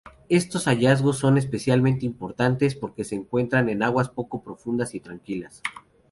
[0.29, 5.61] Estos hallazgos son especialmente importantes porque se encuentran en aguas poco profundas y tranquilas.